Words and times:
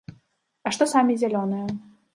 А 0.69 0.73
што 0.77 0.83
самі 0.95 1.21
зялёныя? 1.27 1.65